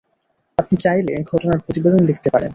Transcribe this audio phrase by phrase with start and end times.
[0.57, 2.49] আপনি চাইলে ঘটনার প্রতিবেদন লিখতে পারেন।